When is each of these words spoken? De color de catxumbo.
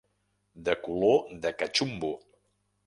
De 0.69 0.75
color 0.87 1.21
de 1.45 1.55
catxumbo. 1.61 2.13